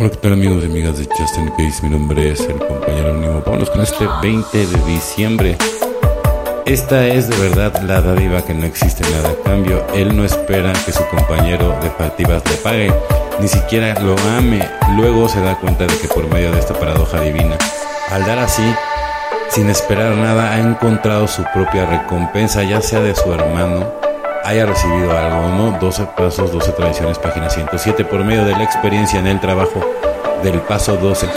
[0.00, 1.82] Hola, ¿qué tal amigos y amigas de Justin Case?
[1.82, 3.42] Mi nombre es el compañero Nimo.
[3.44, 5.56] Vámonos con este 20 de diciembre.
[6.66, 9.84] Esta es de verdad la dádiva que no existe nada a cambio.
[9.96, 12.94] Él no espera que su compañero de faltivas le pague,
[13.40, 14.64] ni siquiera lo ame.
[14.94, 17.58] Luego se da cuenta de que por medio de esta paradoja divina,
[18.12, 18.72] al dar así,
[19.48, 23.92] sin esperar nada, ha encontrado su propia recompensa, ya sea de su hermano,
[24.44, 25.78] haya recibido algo no.
[25.78, 29.80] 12 pasos, 12 tradiciones, página 107, por medio de la experiencia en el trabajo
[30.42, 31.28] del paso 12.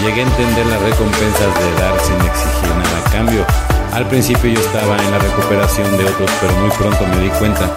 [0.00, 3.44] Llegué a entender las recompensas de dar sin exigir nada a cambio.
[3.92, 7.68] Al principio yo estaba en la recuperación de otros, pero muy pronto me di cuenta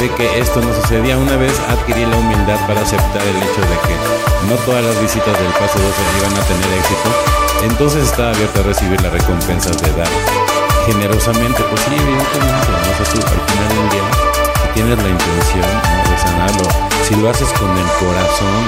[0.00, 1.18] de que esto no sucedía.
[1.18, 3.94] Una vez adquirí la humildad para aceptar el hecho de que
[4.48, 7.08] no todas las visitas del paso 12 iban a tener éxito,
[7.64, 10.55] entonces estaba abierto a recibir las recompensas de dar
[10.86, 11.62] generosamente.
[11.68, 13.02] Pues sí, evidentemente, ¿no?
[13.02, 14.08] o sea, al final del día,
[14.62, 15.66] si tienes la intención
[16.08, 16.68] de sanarlo,
[17.02, 18.64] si lo haces con el corazón,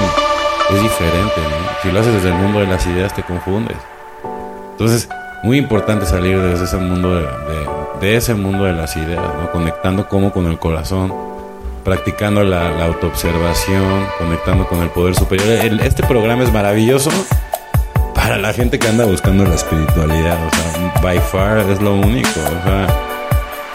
[0.69, 1.41] es diferente.
[1.41, 1.81] ¿no?
[1.81, 3.77] Si lo haces desde el mundo de las ideas, te confundes.
[4.71, 5.09] Entonces,
[5.43, 10.59] muy importante salir desde ese mundo de, ese mundo de las ideas, conectando con el
[10.59, 11.13] corazón,
[11.83, 15.47] practicando la, autoobservación, conectando con el poder superior.
[15.83, 17.09] Este programa es maravilloso
[18.29, 20.37] para la gente que anda buscando la espiritualidad.
[20.45, 22.29] O sea, by far es lo único.
[22.29, 22.85] O sea,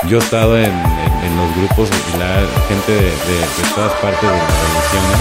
[0.07, 2.39] yo he estado en, en, los grupos y la
[2.69, 3.11] gente de,
[3.75, 5.19] todas partes de las religiones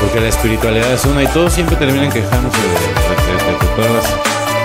[0.00, 2.68] porque la espiritualidad es una y todos siempre terminan quejándose de,
[3.74, 4.06] todas las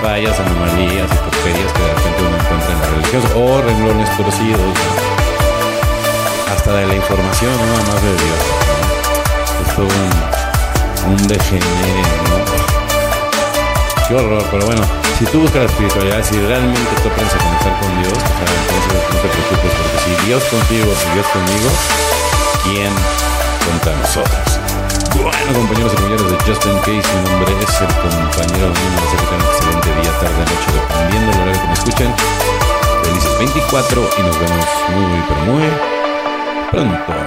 [0.00, 4.74] fallas, anomalías y porquerías que de repente uno encuentra en la religión o renglones torcidos,
[6.54, 8.40] hasta de la información, nada más de Dios.
[9.50, 9.66] ¿no?
[9.66, 9.88] Es todo
[11.06, 12.15] un, un.
[14.08, 14.82] Qué horror, pero bueno,
[15.18, 19.18] si tú buscas la espiritualidad, si realmente tú aprendes a conectar con Dios, entonces no
[19.18, 21.68] te preocupes, porque si Dios contigo, si Dios conmigo,
[22.62, 22.92] ¿quién
[23.66, 24.46] contra nosotros?
[25.10, 29.34] Bueno, compañeros y compañeras de Justin Case, mi nombre es el compañero mío, deseo que
[29.34, 32.10] un excelente día, tarde, noche, dependiendo del horario que me escuchen.
[33.02, 35.66] Felices 24 y nos vemos muy, pero muy
[36.70, 37.25] pronto.